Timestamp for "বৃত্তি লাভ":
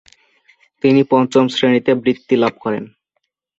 2.03-2.53